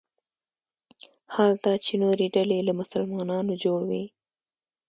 حال 1.33 1.53
دا 1.65 1.73
چې 1.85 1.93
نورې 2.03 2.27
ډلې 2.35 2.59
له 2.67 2.73
مسلمانانو 2.79 3.53
جوړ 3.63 3.79
وي. 3.89 4.05